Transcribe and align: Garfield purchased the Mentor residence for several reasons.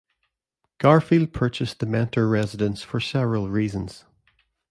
Garfield 0.79 1.31
purchased 1.31 1.77
the 1.77 1.85
Mentor 1.85 2.27
residence 2.27 2.81
for 2.81 2.99
several 2.99 3.49
reasons. 3.49 4.03